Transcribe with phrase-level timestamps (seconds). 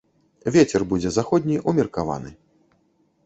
[0.53, 2.29] Вецер будзе заходні, умеркаваны.